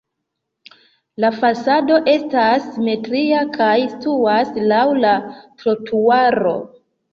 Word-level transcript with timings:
La 1.23 1.29
fasado 1.35 1.97
estas 2.13 2.65
simetria 2.79 3.43
kaj 3.59 3.77
situas 3.93 4.59
laŭ 4.73 4.83
la 5.07 5.15
trotuaro. 5.63 6.59